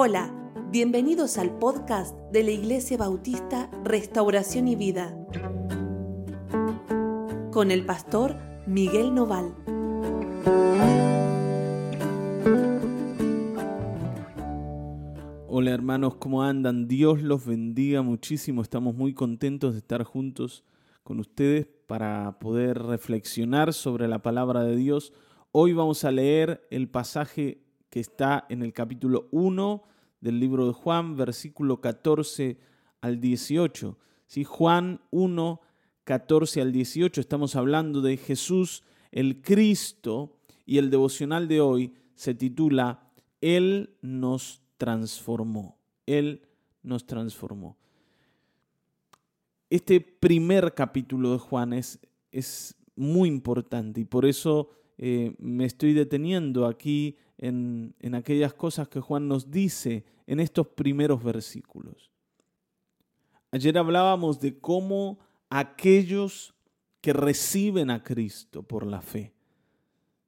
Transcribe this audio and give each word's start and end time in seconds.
Hola, 0.00 0.32
bienvenidos 0.70 1.38
al 1.38 1.58
podcast 1.58 2.16
de 2.30 2.44
la 2.44 2.52
Iglesia 2.52 2.96
Bautista 2.96 3.68
Restauración 3.82 4.68
y 4.68 4.76
Vida 4.76 5.12
con 7.50 7.72
el 7.72 7.84
pastor 7.84 8.36
Miguel 8.68 9.12
Noval. 9.12 9.52
Hola 15.48 15.72
hermanos, 15.72 16.14
¿cómo 16.14 16.44
andan? 16.44 16.86
Dios 16.86 17.20
los 17.20 17.44
bendiga 17.44 18.02
muchísimo. 18.02 18.62
Estamos 18.62 18.94
muy 18.94 19.14
contentos 19.14 19.72
de 19.72 19.80
estar 19.80 20.04
juntos 20.04 20.62
con 21.02 21.18
ustedes 21.18 21.66
para 21.88 22.38
poder 22.38 22.78
reflexionar 22.84 23.74
sobre 23.74 24.06
la 24.06 24.22
palabra 24.22 24.62
de 24.62 24.76
Dios. 24.76 25.12
Hoy 25.50 25.72
vamos 25.72 26.04
a 26.04 26.12
leer 26.12 26.64
el 26.70 26.88
pasaje 26.88 27.67
que 27.90 28.00
está 28.00 28.46
en 28.48 28.62
el 28.62 28.72
capítulo 28.72 29.28
1 29.30 29.82
del 30.20 30.40
libro 30.40 30.66
de 30.66 30.72
Juan, 30.72 31.16
versículo 31.16 31.80
14 31.80 32.58
al 33.00 33.20
18. 33.20 33.98
¿Sí? 34.26 34.44
Juan 34.44 35.00
1, 35.10 35.60
14 36.04 36.60
al 36.60 36.72
18, 36.72 37.20
estamos 37.20 37.56
hablando 37.56 38.00
de 38.00 38.16
Jesús 38.16 38.82
el 39.10 39.40
Cristo 39.40 40.38
y 40.66 40.78
el 40.78 40.90
devocional 40.90 41.48
de 41.48 41.60
hoy 41.60 41.94
se 42.14 42.34
titula 42.34 43.10
Él 43.40 43.96
nos 44.02 44.62
transformó. 44.76 45.78
Él 46.06 46.42
nos 46.82 47.06
transformó. 47.06 47.76
Este 49.70 50.00
primer 50.00 50.74
capítulo 50.74 51.32
de 51.32 51.38
Juan 51.38 51.72
es, 51.74 51.98
es 52.32 52.74
muy 52.96 53.28
importante 53.28 54.00
y 54.00 54.04
por 54.04 54.24
eso 54.24 54.70
eh, 54.98 55.34
me 55.38 55.64
estoy 55.64 55.92
deteniendo 55.94 56.66
aquí 56.66 57.16
en, 57.38 57.94
en 58.00 58.14
aquellas 58.14 58.52
cosas 58.52 58.88
que 58.88 59.00
Juan 59.00 59.28
nos 59.28 59.50
dice 59.50 60.04
en 60.26 60.40
estos 60.40 60.66
primeros 60.68 61.22
versículos. 61.22 62.10
Ayer 63.52 63.78
hablábamos 63.78 64.40
de 64.40 64.58
cómo 64.58 65.20
aquellos 65.48 66.54
que 67.00 67.12
reciben 67.12 67.90
a 67.90 68.02
Cristo 68.02 68.62
por 68.62 68.86
la 68.86 69.00
fe 69.00 69.32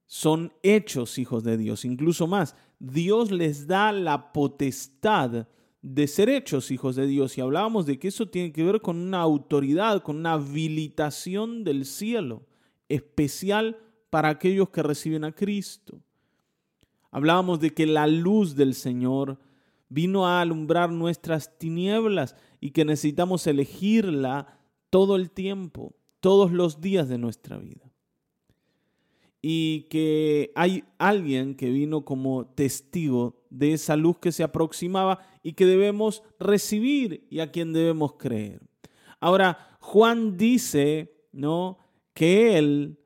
son 0.06 0.52
hechos 0.62 1.18
hijos 1.18 1.44
de 1.44 1.56
Dios, 1.56 1.84
incluso 1.84 2.26
más, 2.26 2.56
Dios 2.78 3.30
les 3.30 3.66
da 3.66 3.92
la 3.92 4.32
potestad 4.32 5.46
de 5.82 6.06
ser 6.06 6.28
hechos 6.28 6.70
hijos 6.70 6.96
de 6.96 7.06
Dios. 7.06 7.36
Y 7.36 7.40
hablábamos 7.40 7.86
de 7.86 7.98
que 7.98 8.08
eso 8.08 8.28
tiene 8.28 8.52
que 8.52 8.64
ver 8.64 8.80
con 8.80 8.96
una 8.96 9.20
autoridad, 9.20 10.02
con 10.02 10.16
una 10.16 10.32
habilitación 10.32 11.62
del 11.64 11.84
cielo, 11.84 12.46
especial 12.88 13.78
para 14.10 14.28
aquellos 14.28 14.70
que 14.70 14.82
reciben 14.82 15.24
a 15.24 15.32
Cristo. 15.32 16.00
Hablábamos 17.10 17.60
de 17.60 17.72
que 17.72 17.86
la 17.86 18.06
luz 18.06 18.54
del 18.54 18.74
Señor 18.74 19.38
vino 19.88 20.26
a 20.26 20.40
alumbrar 20.40 20.90
nuestras 20.90 21.58
tinieblas 21.58 22.36
y 22.60 22.70
que 22.70 22.84
necesitamos 22.84 23.46
elegirla 23.46 24.58
todo 24.90 25.16
el 25.16 25.30
tiempo, 25.30 25.94
todos 26.20 26.52
los 26.52 26.80
días 26.80 27.08
de 27.08 27.18
nuestra 27.18 27.56
vida. 27.58 27.90
Y 29.42 29.88
que 29.88 30.52
hay 30.54 30.84
alguien 30.98 31.54
que 31.54 31.70
vino 31.70 32.04
como 32.04 32.46
testigo 32.46 33.42
de 33.48 33.72
esa 33.72 33.96
luz 33.96 34.18
que 34.18 34.32
se 34.32 34.42
aproximaba 34.42 35.20
y 35.42 35.54
que 35.54 35.64
debemos 35.64 36.22
recibir 36.38 37.26
y 37.30 37.40
a 37.40 37.50
quien 37.50 37.72
debemos 37.72 38.14
creer. 38.14 38.60
Ahora, 39.18 39.78
Juan 39.80 40.36
dice, 40.36 41.14
¿no? 41.32 41.78
que 42.20 42.58
él 42.58 42.98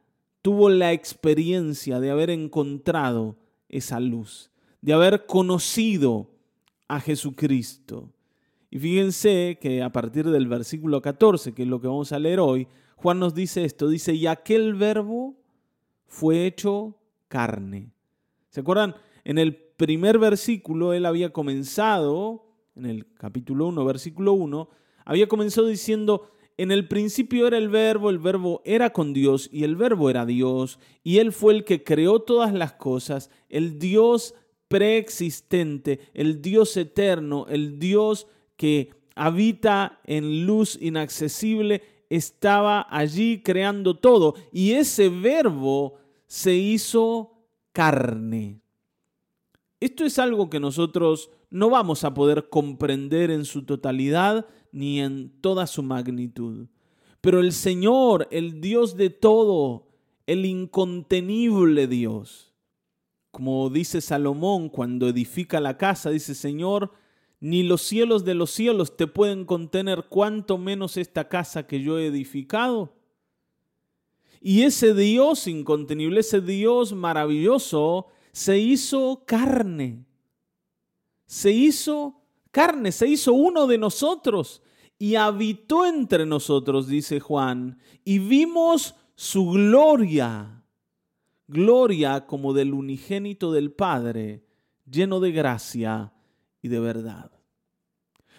tuvo 0.45 0.69
la 0.69 0.92
experiencia 0.92 2.00
de 2.00 2.11
haber 2.11 2.28
encontrado 2.28 3.39
esa 3.70 3.98
luz, 3.98 4.51
de 4.83 4.92
haber 4.92 5.25
conocido 5.25 6.28
a 6.86 7.01
Jesucristo. 7.01 8.11
Y 8.70 8.78
fíjense 8.78 9.57
que 9.58 9.83
a 9.83 9.91
partir 9.91 10.29
del 10.29 10.46
versículo 10.46 11.01
14, 11.01 11.55
que 11.55 11.63
es 11.63 11.68
lo 11.68 11.80
que 11.80 11.86
vamos 11.86 12.13
a 12.13 12.18
leer 12.18 12.41
hoy, 12.41 12.68
Juan 12.96 13.20
nos 13.20 13.35
dice 13.35 13.64
esto, 13.64 13.89
dice, 13.89 14.13
y 14.13 14.27
aquel 14.27 14.74
verbo 14.74 15.35
fue 16.07 16.45
hecho 16.45 16.95
carne. 17.29 17.91
¿Se 18.51 18.61
acuerdan? 18.61 18.97
En 19.24 19.39
el 19.39 19.57
primer 19.57 20.18
versículo 20.18 20.92
él 20.92 21.07
había 21.07 21.33
comenzado, 21.33 22.45
en 22.77 22.85
el 22.85 23.07
capítulo 23.14 23.68
1, 23.68 23.83
versículo 23.86 24.35
1, 24.35 24.68
había 25.07 25.27
comenzado 25.27 25.68
diciendo, 25.68 26.29
en 26.57 26.70
el 26.70 26.87
principio 26.87 27.47
era 27.47 27.59
el 27.59 27.69
verbo, 27.69 28.11
el 28.11 28.19
verbo 28.19 28.63
era 28.65 28.91
con 28.92 29.13
Dios 29.13 29.48
y 29.53 29.65
el 29.65 29.77
verbo 29.77 30.09
era 30.11 30.25
Dios 30.25 30.79
y 31.03 31.19
Él 31.19 31.33
fue 31.33 31.55
el 31.55 31.65
que 31.65 31.83
creó 31.83 32.20
todas 32.20 32.53
las 32.53 32.75
cosas, 32.75 33.31
el 33.48 33.79
Dios 33.79 34.35
preexistente, 34.69 36.01
el 36.15 36.41
Dios 36.42 36.77
eterno, 36.77 37.47
el 37.48 37.79
Dios 37.79 38.29
que 38.57 38.91
habita 39.17 40.01
en 40.05 40.47
luz 40.47 40.79
inaccesible, 40.81 41.83
estaba 42.09 42.86
allí 42.89 43.42
creando 43.42 43.97
todo 43.97 44.35
y 44.53 44.73
ese 44.73 45.09
verbo 45.09 45.95
se 46.27 46.55
hizo 46.55 47.33
carne. 47.73 48.61
Esto 49.81 50.05
es 50.05 50.19
algo 50.19 50.48
que 50.48 50.61
nosotros 50.61 51.31
no 51.51 51.69
vamos 51.71 52.05
a 52.05 52.15
poder 52.15 52.48
comprender 52.48 53.31
en 53.31 53.45
su 53.45 53.65
totalidad 53.65 54.47
ni 54.74 55.01
en 55.01 55.30
toda 55.40 55.68
su 55.68 55.85
magnitud. 55.85 56.67
Pero 57.20 57.40
el 57.40 57.52
Señor, 57.52 58.27
el 58.33 58.61
Dios 58.61 58.96
de 58.96 59.08
todo, 59.08 59.86
el 60.27 60.45
incontenible 60.45 61.86
Dios, 61.86 62.52
como 63.30 63.70
dice 63.70 64.01
Salomón 64.01 64.68
cuando 64.68 65.08
edifica 65.08 65.61
la 65.61 65.79
casa, 65.79 66.11
dice, 66.11 66.35
Señor, 66.35 66.90
ni 67.39 67.62
los 67.62 67.83
cielos 67.83 68.24
de 68.24 68.35
los 68.35 68.51
cielos 68.51 68.96
te 68.96 69.07
pueden 69.07 69.45
contener 69.45 70.07
cuanto 70.08 70.58
menos 70.58 70.96
esta 70.96 71.29
casa 71.29 71.67
que 71.67 71.80
yo 71.80 71.98
he 71.98 72.06
edificado. 72.06 72.96
Y 74.41 74.62
ese 74.62 74.92
Dios 74.92 75.46
incontenible, 75.46 76.20
ese 76.20 76.41
Dios 76.41 76.92
maravilloso, 76.92 78.08
se 78.33 78.58
hizo 78.58 79.23
carne. 79.24 80.05
Se 81.27 81.52
hizo 81.52 82.23
carne, 82.55 82.92
se 82.92 83.09
hizo 83.09 83.33
uno 83.33 83.67
de 83.67 83.79
nosotros 83.79 84.63
y 84.97 85.17
habitó 85.17 85.85
entre 85.85 86.25
nosotros, 86.25 86.87
dice 86.87 87.19
Juan, 87.19 87.79
y 88.05 88.20
vimos 88.20 88.95
su 89.17 89.51
gloria, 89.51 90.63
gloria 91.48 92.27
como 92.27 92.53
del 92.53 92.73
unigénito 92.73 93.51
del 93.51 93.73
Padre, 93.73 94.45
lleno 94.89 95.19
de 95.19 95.33
gracia 95.33 96.13
y 96.63 96.69
de 96.69 96.79
verdad. 96.79 97.33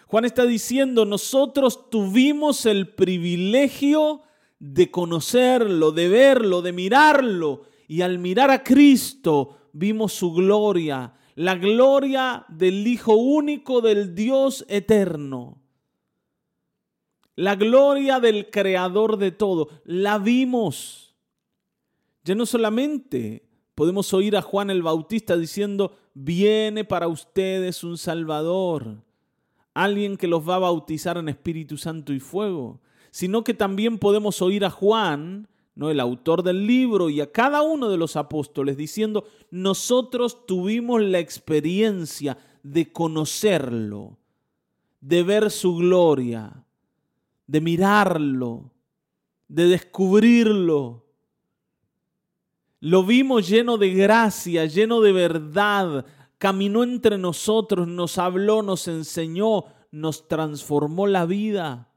Juan 0.08 0.24
está 0.24 0.46
diciendo, 0.46 1.04
nosotros 1.04 1.90
tuvimos 1.90 2.66
el 2.66 2.88
privilegio 2.88 4.22
de 4.60 4.90
conocerlo, 4.90 5.92
de 5.92 6.08
verlo, 6.08 6.62
de 6.62 6.72
mirarlo, 6.72 7.64
y 7.90 8.02
al 8.02 8.20
mirar 8.20 8.50
a 8.50 8.64
Cristo 8.64 9.58
vimos 9.74 10.14
su 10.14 10.32
gloria, 10.32 11.14
la 11.36 11.56
gloria 11.56 12.46
del 12.48 12.88
Hijo 12.88 13.16
único 13.16 13.82
del 13.82 14.16
Dios 14.16 14.66
eterno. 14.70 15.62
La 17.36 17.56
gloria 17.56 18.22
del 18.22 18.50
Creador 18.50 19.18
de 19.18 19.32
todo. 19.32 19.70
La 19.84 20.18
vimos. 20.18 21.14
Ya 22.24 22.36
no 22.36 22.46
solamente 22.46 23.46
podemos 23.76 24.14
oír 24.14 24.38
a 24.38 24.42
Juan 24.42 24.70
el 24.70 24.82
Bautista 24.82 25.36
diciendo, 25.36 25.98
viene 26.14 26.86
para 26.86 27.10
ustedes 27.10 27.84
un 27.84 27.98
Salvador, 27.98 29.04
alguien 29.74 30.16
que 30.16 30.28
los 30.28 30.48
va 30.48 30.56
a 30.56 30.60
bautizar 30.60 31.18
en 31.18 31.28
Espíritu 31.28 31.78
Santo 31.78 32.14
y 32.14 32.22
fuego, 32.22 32.80
sino 33.12 33.44
que 33.44 33.54
también 33.54 34.00
podemos 34.00 34.42
oír 34.42 34.64
a 34.64 34.70
Juan 34.70 35.50
¿no? 35.76 35.92
el 35.92 36.00
autor 36.00 36.42
del 36.42 36.66
libro, 36.66 37.10
y 37.10 37.22
a 37.22 37.32
cada 37.32 37.62
uno 37.62 37.90
de 37.90 37.98
los 37.98 38.16
apóstoles 38.16 38.78
diciendo, 38.78 39.26
nosotros 39.52 40.46
tuvimos 40.46 41.02
la 41.02 41.20
experiencia 41.20 42.38
de 42.64 42.92
conocerlo, 42.92 44.18
de 45.02 45.24
ver 45.24 45.52
su 45.52 45.76
gloria, 45.76 46.66
de 47.46 47.62
mirarlo, 47.62 48.72
de 49.48 49.68
descubrirlo. 49.68 51.06
Lo 52.80 53.04
vimos 53.04 53.48
lleno 53.48 53.78
de 53.78 53.94
gracia, 53.94 54.66
lleno 54.66 55.02
de 55.02 55.12
verdad, 55.12 56.06
caminó 56.38 56.84
entre 56.84 57.18
nosotros, 57.18 57.88
nos 57.88 58.18
habló, 58.18 58.62
nos 58.62 58.88
enseñó, 58.88 59.66
nos 59.92 60.28
transformó 60.28 61.08
la 61.08 61.26
vida. 61.26 61.92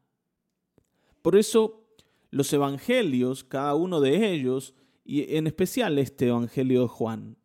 Por 1.22 1.36
eso 1.36 1.87
los 2.30 2.52
evangelios, 2.52 3.44
cada 3.44 3.74
uno 3.74 4.00
de 4.00 4.32
ellos, 4.32 4.74
y 5.04 5.36
en 5.36 5.46
especial 5.46 5.98
este 5.98 6.28
evangelio 6.28 6.82
de 6.82 6.88
Juan, 6.88 7.36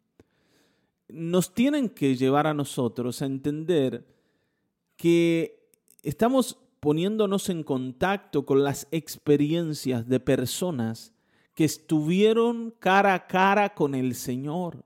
nos 1.07 1.53
tienen 1.53 1.89
que 1.89 2.15
llevar 2.15 2.47
a 2.47 2.53
nosotros 2.53 3.21
a 3.21 3.25
entender 3.25 4.05
que 4.97 5.69
estamos 6.01 6.57
poniéndonos 6.79 7.49
en 7.49 7.63
contacto 7.63 8.45
con 8.45 8.63
las 8.63 8.87
experiencias 8.91 10.07
de 10.07 10.19
personas 10.19 11.13
que 11.55 11.63
estuvieron 11.63 12.73
cara 12.79 13.13
a 13.13 13.27
cara 13.27 13.73
con 13.73 13.95
el 13.95 14.15
Señor. 14.15 14.83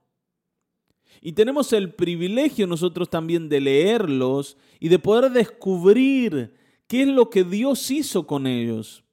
Y 1.21 1.31
tenemos 1.31 1.73
el 1.73 1.94
privilegio 1.94 2.67
nosotros 2.67 3.09
también 3.09 3.49
de 3.49 3.61
leerlos 3.61 4.57
y 4.79 4.89
de 4.89 4.99
poder 4.99 5.31
descubrir 5.31 6.53
qué 6.88 7.03
es 7.03 7.07
lo 7.07 7.29
que 7.29 7.44
Dios 7.44 7.89
hizo 7.89 8.27
con 8.27 8.45
ellos. 8.45 9.03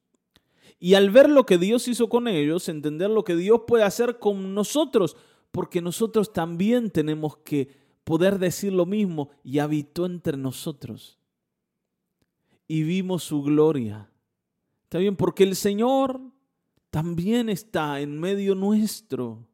Y 0.85 0.93
al 0.93 1.09
ver 1.09 1.31
lo 1.31 1.47
que 1.47 1.57
Dios 1.57 1.89
hizo 1.89 2.11
con 2.11 2.29
ellos, 2.29 2.69
entender 2.69 3.09
lo 3.09 3.25
que 3.25 3.35
Dios 3.35 3.63
puede 3.67 3.85
hacer 3.85 4.19
con 4.19 4.53
nosotros, 4.53 5.17
porque 5.51 5.81
nosotros 5.81 6.31
también 6.31 6.91
tenemos 6.91 7.39
que 7.39 7.71
poder 8.05 8.39
decir 8.39 8.71
lo 8.71 8.85
mismo 8.85 9.31
y 9.43 9.61
habitó 9.61 10.05
entre 10.05 10.37
nosotros. 10.37 11.19
Y 12.69 12.83
vimos 12.83 13.23
su 13.25 13.43
gloria. 13.43 14.11
¿Está 14.83 14.99
bien? 14.99 15.17
Porque 15.17 15.45
el 15.45 15.57
Señor 15.57 16.21
también 16.91 17.49
está 17.49 18.03
en 18.03 18.21
medio 18.21 18.55
nuestro 18.55 19.49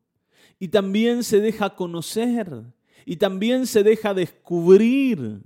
y 0.58 0.66
también 0.66 1.22
se 1.22 1.38
deja 1.38 1.76
conocer 1.76 2.64
y 3.06 3.18
también 3.18 3.68
se 3.68 3.84
deja 3.84 4.14
descubrir. 4.14 5.42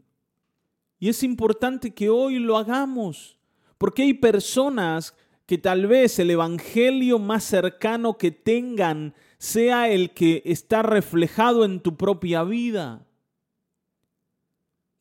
Y 0.98 1.10
es 1.10 1.22
importante 1.22 1.92
que 1.92 2.08
hoy 2.08 2.38
lo 2.38 2.56
hagamos, 2.56 3.38
porque 3.76 4.00
hay 4.00 4.14
personas 4.14 5.14
que 5.46 5.58
tal 5.58 5.86
vez 5.86 6.18
el 6.18 6.30
Evangelio 6.30 7.18
más 7.18 7.44
cercano 7.44 8.16
que 8.16 8.30
tengan 8.30 9.14
sea 9.38 9.90
el 9.90 10.12
que 10.12 10.42
está 10.46 10.82
reflejado 10.82 11.64
en 11.64 11.80
tu 11.80 11.96
propia 11.96 12.44
vida. 12.44 13.06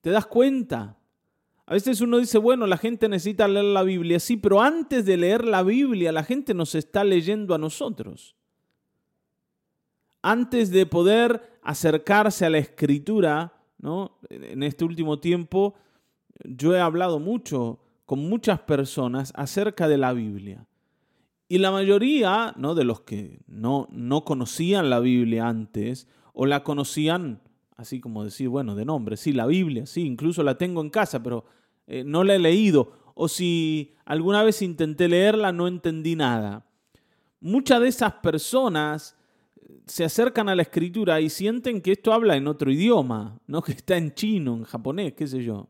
¿Te 0.02 0.10
das 0.10 0.26
cuenta? 0.26 0.98
A 1.66 1.74
veces 1.74 2.02
uno 2.02 2.18
dice, 2.18 2.38
bueno, 2.38 2.68
la 2.68 2.78
gente 2.78 3.08
necesita 3.08 3.48
leer 3.48 3.66
la 3.66 3.84
Biblia, 3.84 4.20
sí, 4.20 4.36
pero 4.36 4.62
antes 4.62 5.06
de 5.06 5.16
leer 5.16 5.46
la 5.46 5.64
Biblia, 5.64 6.12
la 6.12 6.26
gente 6.26 6.54
nos 6.54 6.76
está 6.76 7.06
leyendo 7.06 7.56
a 7.56 7.58
nosotros. 7.58 8.36
Antes 10.22 10.72
de 10.72 10.86
poder 10.86 11.60
acercarse 11.62 12.46
a 12.46 12.50
la 12.50 12.58
escritura, 12.58 13.54
¿no? 13.78 14.20
En 14.30 14.62
este 14.64 14.84
último 14.84 15.20
tiempo, 15.20 15.76
yo 16.44 16.76
he 16.76 16.82
hablado 16.82 17.20
mucho 17.20 17.80
con 18.06 18.20
muchas 18.20 18.60
personas 18.62 19.32
acerca 19.36 19.88
de 19.88 19.98
la 19.98 20.14
Biblia. 20.14 20.66
Y 21.48 21.60
la 21.60 21.72
mayoría 21.72 22.54
¿no? 22.58 22.76
de 22.76 22.84
los 22.84 23.02
que 23.02 23.42
no, 23.48 23.88
no 23.92 24.24
conocían 24.26 24.90
la 24.90 25.00
Biblia 25.00 25.48
antes 25.48 26.08
o 26.34 26.46
la 26.46 26.64
conocían 26.64 27.42
así 27.78 28.00
como 28.00 28.24
decir, 28.24 28.50
bueno, 28.50 28.76
de 28.76 28.86
nombre, 28.86 29.18
sí, 29.18 29.34
la 29.34 29.46
Biblia, 29.46 29.86
sí, 29.86 30.06
incluso 30.06 30.44
la 30.44 30.58
tengo 30.58 30.82
en 30.82 30.90
casa, 30.90 31.22
pero 31.22 31.46
eh, 31.88 32.04
no 32.04 32.24
la 32.24 32.36
he 32.36 32.40
leído. 32.40 32.94
O 33.16 33.28
si 33.28 33.94
alguna 34.06 34.44
vez 34.44 34.62
intenté 34.62 35.08
leerla, 35.08 35.52
no 35.52 35.68
entendí 35.68 36.16
nada. 36.16 36.66
Muchas 37.40 37.82
de 37.82 37.90
esas 37.90 38.14
personas 38.14 39.16
eh, 39.62 39.82
se 39.86 40.04
acercan 40.04 40.50
a 40.50 40.56
la 40.56 40.64
escritura 40.64 41.20
y 41.22 41.30
sienten 41.30 41.82
que 41.82 41.92
esto 41.92 42.14
habla 42.14 42.36
en 42.36 42.48
otro 42.48 42.72
idioma, 42.72 43.40
no 43.48 43.62
que 43.64 43.74
está 43.74 43.98
en 43.98 44.14
chino, 44.14 44.56
en 44.56 44.64
japonés, 44.64 45.14
qué 45.14 45.28
sé 45.28 45.44
yo. 45.44 45.68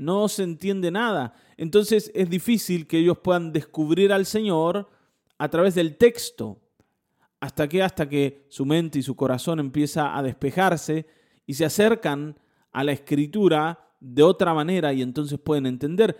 No 0.00 0.28
se 0.28 0.44
entiende 0.44 0.90
nada. 0.90 1.34
Entonces 1.58 2.10
es 2.14 2.30
difícil 2.30 2.86
que 2.86 2.98
ellos 2.98 3.18
puedan 3.18 3.52
descubrir 3.52 4.14
al 4.14 4.24
Señor 4.24 4.88
a 5.36 5.50
través 5.50 5.74
del 5.74 5.98
texto. 5.98 6.58
¿Hasta 7.38 7.68
que 7.68 7.82
Hasta 7.82 8.08
que 8.08 8.46
su 8.48 8.64
mente 8.64 8.98
y 8.98 9.02
su 9.02 9.14
corazón 9.14 9.60
empieza 9.60 10.16
a 10.16 10.22
despejarse 10.22 11.06
y 11.44 11.52
se 11.52 11.66
acercan 11.66 12.38
a 12.72 12.82
la 12.82 12.92
escritura 12.92 13.90
de 14.00 14.22
otra 14.22 14.54
manera 14.54 14.94
y 14.94 15.02
entonces 15.02 15.38
pueden 15.38 15.66
entender. 15.66 16.16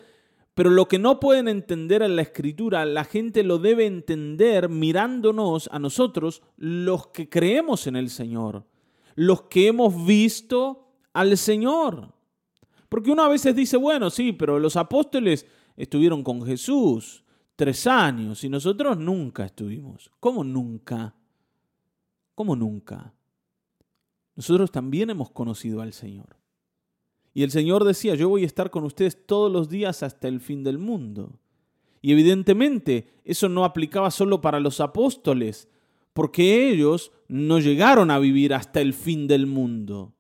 Pero 0.53 0.69
lo 0.69 0.87
que 0.87 0.99
no 0.99 1.19
pueden 1.19 1.49
entender 1.49 2.03
en 2.03 2.17
la 2.17 2.23
escritura, 2.23 2.85
la 2.85 3.05
gente 3.05 3.43
lo 3.45 3.59
debe 3.59 3.87
entender 3.87 4.69
mirándonos 4.69 5.71
a 5.73 5.79
nosotros, 5.79 6.43
los 6.59 7.07
que 7.07 7.31
creemos 7.31 7.87
en 7.87 7.97
el 7.97 8.11
Señor, 8.11 8.67
los 9.15 9.45
que 9.45 9.69
hemos 9.69 10.05
visto 10.05 10.93
al 11.15 11.39
Señor. 11.39 12.20
Porque 12.91 13.13
uno 13.13 13.23
a 13.23 13.29
veces 13.29 13.55
dice, 13.55 13.77
bueno, 13.77 14.11
sí, 14.11 14.33
pero 14.33 14.59
los 14.59 14.77
apóstoles 14.77 15.47
estuvieron 15.77 16.25
con 16.25 16.45
Jesús, 16.45 17.25
tres 17.55 17.87
años 17.87 18.43
y 18.43 18.49
nosotros 18.49 18.99
nunca 18.99 19.45
estuvimos. 19.45 20.11
¿Cómo 20.19 20.43
nunca? 20.43 21.15
¿Cómo 22.35 22.57
nunca? 22.57 23.15
Nosotros 24.35 24.73
también 24.73 25.09
hemos 25.09 25.31
conocido 25.31 25.81
al 25.81 25.93
Señor. 25.93 26.37
Y 27.33 27.45
el 27.45 27.53
Señor 27.53 27.85
decía, 27.85 28.17
yo 28.17 28.29
voy 28.29 28.43
a 28.43 28.47
estar 28.47 28.71
con 28.71 28.83
ustedes 28.83 29.25
todos 29.25 29.53
los 29.53 29.69
días 29.69 30.03
hasta 30.03 30.27
el 30.27 30.41
fin 30.41 30.65
del 30.65 30.79
mundo. 30.79 31.39
Y 32.03 32.11
evidentemente 32.11 33.21
eso 33.25 33.49
no 33.49 33.65
aplicaba 33.65 34.11
solo 34.11 34.41
para 34.41 34.59
los 34.59 34.81
apóstoles, 34.81 35.69
porque 36.13 36.71
ellos 36.71 37.13
no 37.29 37.61
llegaron 37.61 38.11
a 38.11 38.19
vivir 38.19 38.53
hasta 38.53 38.81
el 38.81 38.95
fin 38.95 39.29
del 39.29 39.47
mundo. 39.47 40.17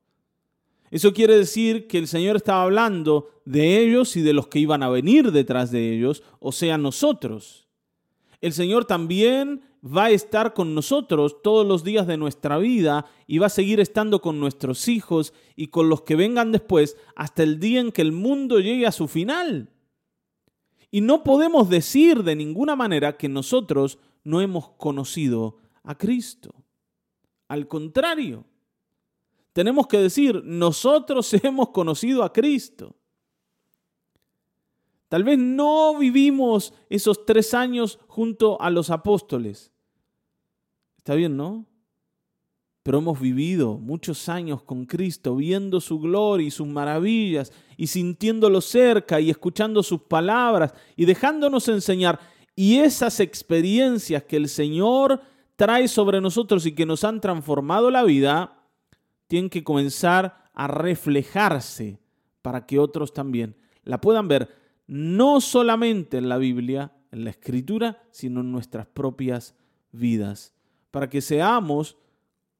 Eso 0.90 1.12
quiere 1.12 1.36
decir 1.36 1.86
que 1.86 1.98
el 1.98 2.08
Señor 2.08 2.36
estaba 2.36 2.62
hablando 2.62 3.42
de 3.44 3.78
ellos 3.78 4.16
y 4.16 4.22
de 4.22 4.32
los 4.32 4.48
que 4.48 4.58
iban 4.58 4.82
a 4.82 4.88
venir 4.88 5.30
detrás 5.30 5.70
de 5.70 5.94
ellos, 5.94 6.22
o 6.40 6.50
sea, 6.50 6.78
nosotros. 6.78 7.68
El 8.40 8.52
Señor 8.52 8.86
también 8.86 9.62
va 9.84 10.06
a 10.06 10.10
estar 10.10 10.52
con 10.52 10.74
nosotros 10.74 11.42
todos 11.42 11.66
los 11.66 11.84
días 11.84 12.06
de 12.06 12.16
nuestra 12.16 12.58
vida 12.58 13.06
y 13.26 13.38
va 13.38 13.46
a 13.46 13.50
seguir 13.50 13.80
estando 13.80 14.20
con 14.20 14.40
nuestros 14.40 14.88
hijos 14.88 15.32
y 15.56 15.68
con 15.68 15.88
los 15.88 16.02
que 16.02 16.16
vengan 16.16 16.52
después 16.52 16.96
hasta 17.14 17.42
el 17.42 17.60
día 17.60 17.80
en 17.80 17.92
que 17.92 18.02
el 18.02 18.12
mundo 18.12 18.58
llegue 18.58 18.86
a 18.86 18.92
su 18.92 19.08
final. 19.08 19.70
Y 20.90 21.02
no 21.02 21.22
podemos 21.22 21.70
decir 21.70 22.24
de 22.24 22.34
ninguna 22.34 22.74
manera 22.76 23.16
que 23.16 23.28
nosotros 23.28 23.98
no 24.24 24.40
hemos 24.40 24.70
conocido 24.70 25.58
a 25.82 25.96
Cristo. 25.96 26.54
Al 27.48 27.68
contrario, 27.68 28.44
tenemos 29.52 29.86
que 29.86 29.98
decir, 29.98 30.42
nosotros 30.44 31.32
hemos 31.42 31.70
conocido 31.70 32.22
a 32.22 32.32
Cristo. 32.32 32.96
Tal 35.08 35.24
vez 35.24 35.38
no 35.38 35.98
vivimos 35.98 36.72
esos 36.88 37.26
tres 37.26 37.52
años 37.52 37.98
junto 38.06 38.60
a 38.62 38.70
los 38.70 38.90
apóstoles. 38.90 39.72
Está 40.98 41.14
bien, 41.16 41.36
¿no? 41.36 41.66
Pero 42.84 42.98
hemos 42.98 43.20
vivido 43.20 43.76
muchos 43.76 44.28
años 44.28 44.62
con 44.62 44.86
Cristo, 44.86 45.34
viendo 45.34 45.80
su 45.80 45.98
gloria 45.98 46.46
y 46.46 46.50
sus 46.52 46.68
maravillas, 46.68 47.52
y 47.76 47.88
sintiéndolo 47.88 48.60
cerca 48.60 49.20
y 49.20 49.30
escuchando 49.30 49.82
sus 49.82 50.02
palabras 50.02 50.72
y 50.94 51.04
dejándonos 51.06 51.68
enseñar. 51.68 52.20
Y 52.54 52.76
esas 52.78 53.18
experiencias 53.18 54.22
que 54.22 54.36
el 54.36 54.48
Señor 54.48 55.20
trae 55.56 55.88
sobre 55.88 56.20
nosotros 56.20 56.64
y 56.66 56.72
que 56.72 56.86
nos 56.86 57.02
han 57.02 57.20
transformado 57.20 57.90
la 57.90 58.04
vida, 58.04 58.59
tienen 59.30 59.48
que 59.48 59.62
comenzar 59.62 60.50
a 60.54 60.66
reflejarse 60.66 62.00
para 62.42 62.66
que 62.66 62.80
otros 62.80 63.14
también 63.14 63.54
la 63.84 64.00
puedan 64.00 64.26
ver, 64.26 64.48
no 64.88 65.40
solamente 65.40 66.18
en 66.18 66.28
la 66.28 66.36
Biblia, 66.36 66.92
en 67.12 67.22
la 67.22 67.30
Escritura, 67.30 68.02
sino 68.10 68.40
en 68.40 68.50
nuestras 68.50 68.88
propias 68.88 69.54
vidas, 69.92 70.52
para 70.90 71.08
que 71.08 71.20
seamos 71.20 71.96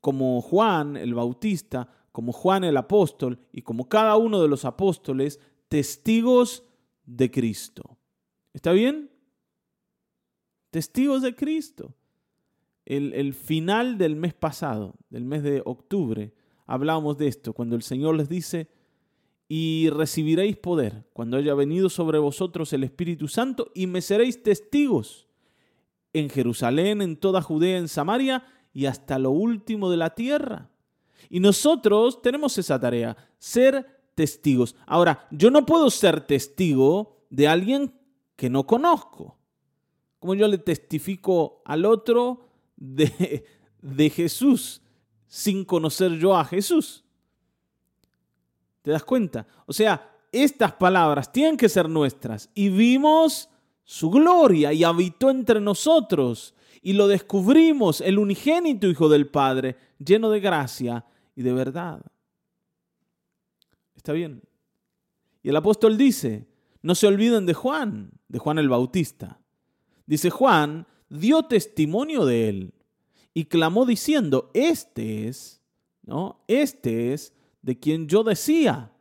como 0.01 0.41
Juan 0.41 0.97
el 0.97 1.13
Bautista, 1.13 1.89
como 2.13 2.31
Juan 2.31 2.63
el 2.63 2.77
apóstol 2.77 3.41
y 3.51 3.63
como 3.63 3.89
cada 3.89 4.17
uno 4.17 4.41
de 4.41 4.47
los 4.47 4.65
apóstoles, 4.65 5.41
testigos 5.67 6.63
de 7.05 7.33
Cristo. 7.33 7.99
¿Está 8.53 8.71
bien? 8.71 9.11
Testigos 10.71 11.23
de 11.23 11.35
Cristo. 11.35 11.97
El, 12.85 13.13
el, 13.15 13.35
final 13.35 13.99
del 13.99 14.15
mes 14.15 14.35
pasado, 14.35 14.95
del 15.11 15.25
mes 15.25 15.43
de 15.43 15.63
octubre, 15.65 16.33
hablábamos 16.71 17.19
de 17.19 17.27
esto, 17.27 17.53
cuando 17.53 17.75
el 17.75 17.83
Señor 17.83 18.15
les 18.15 18.29
dice, 18.29 18.69
y 19.49 19.91
recibiréis 19.91 20.57
poder 20.57 21.05
cuando 21.13 21.37
haya 21.37 21.53
venido 21.55 21.89
sobre 21.89 22.21
vosotros 22.21 22.73
el 22.73 22.85
Espíritu 22.85 23.27
Santo 23.27 23.73
y 23.75 23.89
me 23.89 24.01
seréis 24.01 24.45
testigos 24.45 25.27
en 26.13 26.31
Jerusalén, 26.31 27.03
en 27.03 27.17
toda 27.17 27.43
Judea, 27.43 27.77
en 27.77 27.89
Samaria 27.89 28.45
y 28.73 28.87
hasta 28.87 29.19
lo 29.19 29.33
último 29.33 29.91
de 29.91 29.97
la 29.97 30.15
tierra. 30.15 30.71
Y 31.29 31.41
nosotros 31.41 32.23
tenemos 32.23 32.57
esa 32.59 32.79
tarea, 32.79 33.17
ser 33.39 33.85
testigos. 34.15 34.77
Ahora, 34.87 35.27
yo 35.33 35.51
no 35.51 35.67
puedo 35.67 35.91
ser 35.91 36.21
testigo 36.21 37.25
de 37.31 37.49
alguien 37.49 37.93
que 38.37 38.49
no 38.49 38.65
conozco. 38.69 39.37
Como 40.21 40.37
yo 40.37 40.47
le 40.47 40.59
testifico 40.59 41.63
al 41.65 41.85
otro 41.85 42.47
de, 42.77 43.45
de 43.83 44.11
Jesús 44.11 44.83
sin 45.31 45.65
conocer 45.65 46.19
yo 46.19 46.37
a 46.37 46.45
Jesús. 46.45 47.05
¿Te 48.83 48.91
das 48.91 49.05
cuenta? 49.05 49.47
O 49.65 49.73
sea, 49.73 50.11
estas 50.33 50.73
palabras 50.73 51.33
tienen 51.33 51.57
que 51.57 51.69
ser 51.69 51.89
nuestras. 51.89 52.51
Y 52.53 52.69
vimos 52.69 53.49
su 53.85 54.11
gloria 54.11 54.73
y 54.73 54.83
habitó 54.83 55.31
entre 55.31 55.61
nosotros. 55.61 56.53
Y 56.83 56.95
lo 56.95 57.07
descubrimos, 57.07 58.01
el 58.01 58.19
unigénito 58.19 58.89
Hijo 58.89 59.09
del 59.09 59.29
Padre, 59.29 59.77
lleno 60.05 60.31
de 60.31 60.41
gracia 60.41 61.05
y 61.37 61.43
de 61.43 61.53
verdad. 61.53 62.03
¿Está 63.95 64.13
bien? 64.13 64.43
Y 65.45 65.51
el 65.51 65.57
apóstol 65.57 65.97
dice, 65.97 66.49
no 66.83 66.97
se 66.97 67.07
olviden 67.07 67.47
de 67.47 67.55
Juan, 67.55 68.11
de 68.27 68.41
Juan 68.41 68.59
el 68.59 68.69
Bautista. 68.69 69.39
Dice 70.07 70.29
Juan, 70.29 70.89
dio 71.09 71.45
testimonio 71.45 72.25
de 72.25 72.49
él 72.49 72.75
y 73.35 73.45
clamó 73.45 73.87
diciendo, 73.87 74.51
este 74.55 75.29
es 75.29 75.61
¿no? 76.03 76.43
Este 76.49 77.13
es 77.13 77.33
de 77.63 77.79
quien 77.79 78.09
yo 78.09 78.25
decía, 78.25 78.93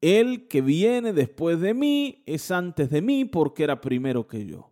el 0.00 0.48
que 0.48 0.60
viene 0.60 1.12
después 1.12 1.60
de 1.60 1.74
mí 1.74 2.22
es 2.26 2.50
antes 2.50 2.90
de 2.90 3.02
mí 3.02 3.24
porque 3.24 3.64
era 3.64 3.80
primero 3.80 4.26
que 4.26 4.46
yo. 4.46 4.70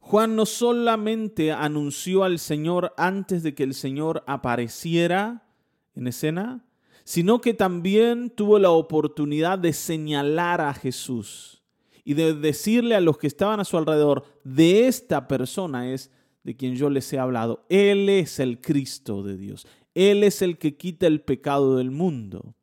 Juan 0.00 0.34
no 0.34 0.46
solamente 0.46 1.52
anunció 1.52 2.24
al 2.24 2.38
Señor 2.38 2.94
antes 2.96 3.42
de 3.42 3.54
que 3.54 3.62
el 3.62 3.74
Señor 3.74 4.24
apareciera 4.26 5.46
en 5.94 6.06
escena, 6.06 6.64
sino 7.04 7.40
que 7.40 7.54
también 7.54 8.30
tuvo 8.30 8.58
la 8.58 8.70
oportunidad 8.70 9.58
de 9.58 9.72
señalar 9.72 10.60
a 10.60 10.74
Jesús 10.74 11.62
y 12.04 12.14
de 12.14 12.34
decirle 12.34 12.96
a 12.96 13.00
los 13.00 13.18
que 13.18 13.26
estaban 13.26 13.60
a 13.60 13.64
su 13.64 13.76
alrededor, 13.76 14.24
de 14.42 14.88
esta 14.88 15.28
persona 15.28 15.90
es 15.92 16.10
de 16.42 16.56
quien 16.56 16.74
yo 16.74 16.90
les 16.90 17.12
he 17.12 17.18
hablado. 17.18 17.64
Él 17.68 18.08
es 18.08 18.40
el 18.40 18.60
Cristo 18.60 19.22
de 19.22 19.36
Dios. 19.36 19.66
Él 19.94 20.24
es 20.24 20.42
el 20.42 20.58
que 20.58 20.76
quita 20.76 21.06
el 21.06 21.20
pecado 21.20 21.76
del 21.76 21.90
mundo. 21.90 22.54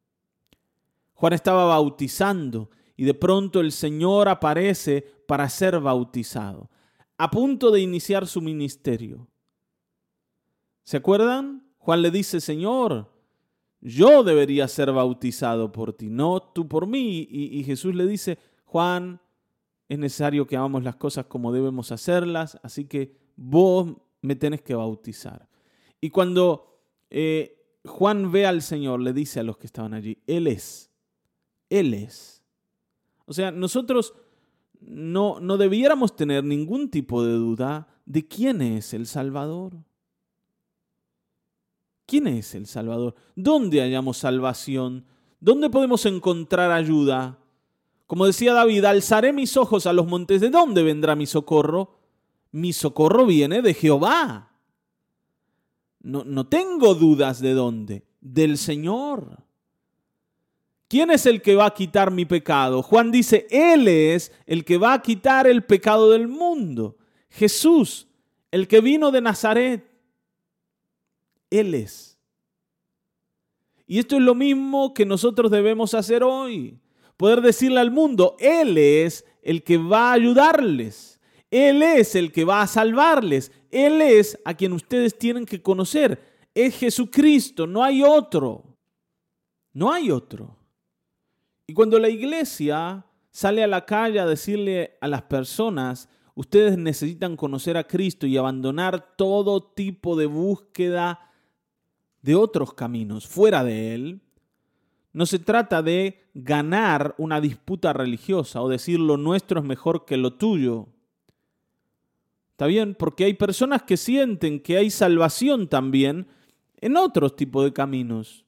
Juan 1.14 1.34
estaba 1.34 1.66
bautizando 1.66 2.70
y 2.96 3.06
de 3.06 3.14
pronto 3.14 3.60
el 3.60 3.72
Señor 3.72 4.30
aparece 4.30 5.06
para 5.28 5.50
ser 5.50 5.80
bautizado, 5.80 6.70
a 7.18 7.30
punto 7.30 7.72
de 7.72 7.82
iniciar 7.82 8.28
su 8.28 8.42
ministerio. 8.42 9.28
¿Se 10.84 10.98
acuerdan? 10.98 11.64
Juan 11.78 12.02
le 12.02 12.12
dice, 12.12 12.40
Señor, 12.40 13.12
yo 13.82 14.24
debería 14.24 14.68
ser 14.68 14.92
bautizado 14.92 15.72
por 15.72 15.94
ti, 15.94 16.10
no 16.10 16.42
tú 16.42 16.68
por 16.68 16.88
mí. 16.88 17.28
Y, 17.30 17.64
Jesús 17.64 17.94
le 17.94 18.06
dice, 18.06 18.40
Juan, 18.66 19.22
es 19.88 20.00
necesario 20.00 20.48
que 20.48 20.58
hagamos 20.58 20.84
las 20.84 20.96
cosas 20.96 21.26
como 21.26 21.52
debemos 21.52 21.92
hacerlas, 21.92 22.60
así 22.64 22.86
que 22.86 23.16
vos 23.38 23.96
me 24.22 24.36
tenés 24.36 24.62
que 24.62 24.76
bautizar. 24.76 25.48
Y 26.02 26.10
cuando 26.10 26.82
eh, 27.10 27.80
Juan 27.86 28.30
ve 28.34 28.46
al 28.46 28.62
Señor, 28.62 29.00
le 29.00 29.14
dice 29.14 29.40
a 29.40 29.44
los 29.44 29.58
que 29.58 29.68
estaban 29.68 29.94
allí, 29.94 30.22
Él 30.28 30.48
es 30.48 30.88
él 31.70 31.94
es. 31.94 32.44
O 33.26 33.34
sea, 33.34 33.52
nosotros 33.52 34.14
no, 34.80 35.40
no 35.40 35.58
debiéramos 35.58 36.16
tener 36.16 36.44
ningún 36.44 36.90
tipo 36.90 37.24
de 37.24 37.34
duda 37.34 37.88
de 38.06 38.28
quién 38.28 38.62
es 38.62 38.94
el 38.94 39.06
Salvador. 39.06 39.74
¿Quién 42.06 42.28
es 42.28 42.56
el 42.56 42.68
Salvador? 42.68 43.16
¿Dónde 43.36 43.82
hallamos 43.82 44.18
salvación? 44.18 45.06
¿Dónde 45.42 45.70
podemos 45.70 46.06
encontrar 46.06 46.72
ayuda? 46.72 47.38
Como 48.06 48.26
decía 48.26 48.54
David, 48.54 48.86
alzaré 48.86 49.34
mis 49.34 49.58
ojos 49.58 49.86
a 49.86 49.94
los 49.94 50.08
montes. 50.08 50.40
¿De 50.40 50.50
dónde 50.50 50.84
vendrá 50.84 51.18
mi 51.18 51.26
socorro? 51.26 51.97
Mi 52.58 52.74
socorro 52.74 53.28
viene 53.28 53.62
de 53.62 53.76
Jehová. 53.76 54.52
No, 56.00 56.24
no 56.24 56.48
tengo 56.48 56.96
dudas 56.96 57.40
de 57.40 57.54
dónde. 57.54 58.04
Del 58.20 58.58
Señor. 58.58 59.44
¿Quién 60.88 61.12
es 61.12 61.28
el 61.28 61.44
que 61.44 61.56
va 61.56 61.68
a 61.68 61.74
quitar 61.76 62.10
mi 62.10 62.26
pecado? 62.26 62.82
Juan 62.82 63.12
dice, 63.12 63.46
Él 63.52 63.88
es 63.88 64.32
el 64.48 64.66
que 64.66 64.80
va 64.80 64.94
a 64.94 65.02
quitar 65.04 65.46
el 65.46 65.66
pecado 65.66 66.10
del 66.10 66.28
mundo. 66.28 66.98
Jesús, 67.30 68.08
el 68.50 68.68
que 68.68 68.82
vino 68.82 69.12
de 69.12 69.22
Nazaret. 69.22 69.88
Él 71.52 71.76
es. 71.76 72.18
Y 73.86 74.00
esto 74.00 74.16
es 74.16 74.24
lo 74.24 74.34
mismo 74.34 74.96
que 74.96 75.06
nosotros 75.06 75.52
debemos 75.52 75.94
hacer 75.94 76.24
hoy. 76.24 76.80
Poder 77.18 77.42
decirle 77.42 77.80
al 77.80 77.92
mundo, 77.92 78.36
Él 78.40 78.80
es 78.80 79.26
el 79.44 79.62
que 79.62 79.78
va 79.78 80.10
a 80.10 80.14
ayudarles. 80.14 81.17
Él 81.50 81.82
es 81.82 82.16
el 82.16 82.32
que 82.32 82.46
va 82.46 82.62
a 82.62 82.68
salvarles. 82.68 83.52
Él 83.72 84.02
es 84.02 84.38
a 84.46 84.54
quien 84.54 84.74
ustedes 84.74 85.18
tienen 85.18 85.46
que 85.46 85.62
conocer. 85.62 86.22
Es 86.54 86.78
Jesucristo, 86.78 87.68
no 87.68 87.84
hay 87.84 88.04
otro. 88.04 88.78
No 89.74 89.92
hay 89.92 90.12
otro. 90.12 90.58
Y 91.68 91.74
cuando 91.74 92.00
la 92.00 92.10
iglesia 92.10 93.06
sale 93.30 93.64
a 93.64 93.68
la 93.68 93.86
calle 93.86 94.20
a 94.20 94.26
decirle 94.26 94.98
a 95.02 95.08
las 95.08 95.22
personas, 95.24 96.10
ustedes 96.34 96.78
necesitan 96.78 97.36
conocer 97.36 97.78
a 97.78 97.86
Cristo 97.86 98.26
y 98.26 98.38
abandonar 98.38 99.16
todo 99.16 99.62
tipo 99.62 100.16
de 100.16 100.26
búsqueda 100.26 101.32
de 102.22 102.36
otros 102.36 102.74
caminos 102.74 103.28
fuera 103.28 103.64
de 103.64 103.94
Él, 103.94 104.22
no 105.14 105.26
se 105.26 105.40
trata 105.40 105.82
de 105.82 106.30
ganar 106.34 107.16
una 107.18 107.42
disputa 107.42 107.94
religiosa 107.94 108.62
o 108.62 108.70
decir 108.70 109.00
lo 109.00 109.18
nuestro 109.18 109.60
es 109.60 109.66
mejor 109.66 110.06
que 110.06 110.18
lo 110.18 110.34
tuyo. 110.34 110.90
¿Está 112.58 112.66
bien? 112.66 112.96
Porque 112.96 113.26
hay 113.26 113.36
personas 113.36 113.84
que 113.84 113.98
sienten 113.98 114.60
que 114.60 114.78
hay 114.78 114.90
salvación 114.90 115.68
también 115.68 116.26
en 116.82 116.98
otros 116.98 117.36
tipos 117.36 117.64
de 117.64 117.72
caminos 117.72 118.46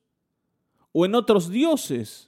o 0.91 1.05
en 1.05 1.13
otros 1.13 1.51
dioses 1.51 2.27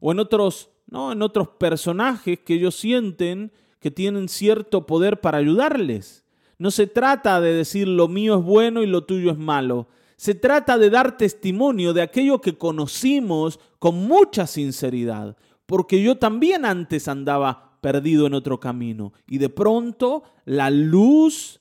o 0.00 0.12
en 0.12 0.18
otros, 0.18 0.70
¿no? 0.86 1.12
en 1.12 1.20
otros 1.20 1.48
personajes 1.58 2.38
que 2.38 2.54
ellos 2.54 2.74
sienten 2.74 3.52
que 3.80 3.90
tienen 3.90 4.30
cierto 4.30 4.86
poder 4.86 5.20
para 5.20 5.36
ayudarles. 5.36 6.24
No 6.56 6.70
se 6.70 6.86
trata 6.86 7.38
de 7.42 7.52
decir 7.52 7.86
lo 7.86 8.08
mío 8.08 8.38
es 8.38 8.44
bueno 8.44 8.82
y 8.82 8.86
lo 8.86 9.04
tuyo 9.04 9.30
es 9.30 9.36
malo. 9.36 9.88
Se 10.16 10.34
trata 10.34 10.78
de 10.78 10.88
dar 10.88 11.18
testimonio 11.18 11.92
de 11.92 12.00
aquello 12.00 12.40
que 12.40 12.56
conocimos 12.56 13.60
con 13.78 14.08
mucha 14.08 14.46
sinceridad, 14.46 15.36
porque 15.66 16.02
yo 16.02 16.16
también 16.16 16.64
antes 16.64 17.08
andaba 17.08 17.67
perdido 17.80 18.26
en 18.26 18.34
otro 18.34 18.60
camino 18.60 19.12
y 19.26 19.38
de 19.38 19.48
pronto 19.48 20.24
la 20.44 20.70
luz, 20.70 21.60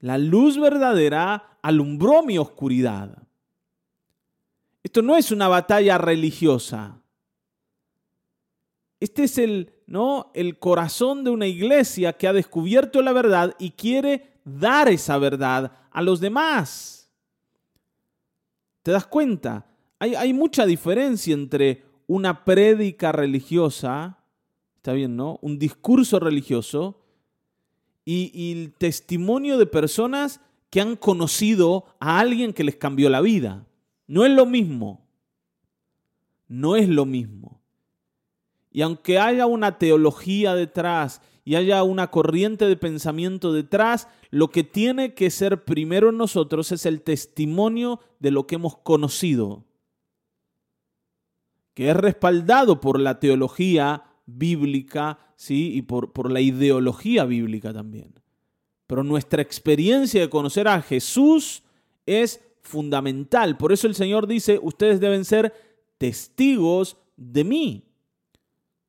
la 0.00 0.18
luz 0.18 0.58
verdadera 0.58 1.58
alumbró 1.62 2.22
mi 2.22 2.38
oscuridad. 2.38 3.22
Esto 4.82 5.02
no 5.02 5.16
es 5.16 5.30
una 5.30 5.48
batalla 5.48 5.98
religiosa. 5.98 7.00
Este 9.00 9.24
es 9.24 9.38
el, 9.38 9.72
¿no? 9.86 10.30
el 10.34 10.58
corazón 10.58 11.24
de 11.24 11.30
una 11.30 11.46
iglesia 11.46 12.12
que 12.14 12.26
ha 12.26 12.32
descubierto 12.32 13.02
la 13.02 13.12
verdad 13.12 13.54
y 13.58 13.72
quiere 13.72 14.40
dar 14.44 14.88
esa 14.88 15.18
verdad 15.18 15.72
a 15.90 16.02
los 16.02 16.20
demás. 16.20 17.10
¿Te 18.82 18.90
das 18.90 19.06
cuenta? 19.06 19.66
Hay, 19.98 20.14
hay 20.14 20.32
mucha 20.32 20.64
diferencia 20.64 21.34
entre 21.34 21.84
una 22.06 22.44
prédica 22.44 23.12
religiosa, 23.12 24.18
está 24.88 24.94
bien, 24.94 25.16
¿no? 25.16 25.38
Un 25.42 25.58
discurso 25.58 26.18
religioso 26.18 26.98
y, 28.06 28.52
el 28.52 28.72
testimonio 28.72 29.58
de 29.58 29.66
personas 29.66 30.40
que 30.70 30.80
han 30.80 30.96
conocido 30.96 31.84
a 32.00 32.20
alguien 32.20 32.54
que 32.54 32.64
les 32.64 32.76
cambió 32.76 33.10
la 33.10 33.20
vida. 33.20 33.66
No 34.06 34.24
es 34.24 34.32
lo 34.32 34.46
mismo. 34.46 35.06
No 36.46 36.74
es 36.74 36.88
lo 36.88 37.04
mismo. 37.04 37.60
Y 38.72 38.80
aunque 38.80 39.18
haya 39.18 39.44
una 39.44 39.76
teología 39.76 40.54
detrás 40.54 41.20
y 41.44 41.56
haya 41.56 41.82
una 41.82 42.10
corriente 42.10 42.64
de 42.64 42.76
pensamiento 42.76 43.52
detrás, 43.52 44.08
lo 44.30 44.48
que 44.48 44.64
tiene 44.64 45.12
que 45.12 45.28
ser 45.28 45.66
primero 45.66 46.12
nosotros 46.12 46.72
es 46.72 46.86
el 46.86 47.02
testimonio 47.02 48.00
de 48.20 48.30
lo 48.30 48.46
que 48.46 48.54
hemos 48.54 48.78
conocido, 48.78 49.66
que 51.74 51.90
es 51.90 51.96
respaldado 51.96 52.80
por 52.80 52.98
la 52.98 53.20
teología 53.20 54.07
bíblica 54.28 55.18
¿sí? 55.36 55.72
y 55.74 55.82
por, 55.82 56.12
por 56.12 56.30
la 56.30 56.40
ideología 56.40 57.24
bíblica 57.24 57.72
también. 57.72 58.14
Pero 58.86 59.02
nuestra 59.02 59.42
experiencia 59.42 60.20
de 60.20 60.30
conocer 60.30 60.68
a 60.68 60.80
Jesús 60.82 61.62
es 62.06 62.40
fundamental. 62.62 63.56
Por 63.56 63.72
eso 63.72 63.86
el 63.86 63.94
Señor 63.94 64.26
dice, 64.26 64.60
ustedes 64.62 65.00
deben 65.00 65.24
ser 65.24 65.52
testigos 65.98 66.96
de 67.16 67.44
mí 67.44 67.88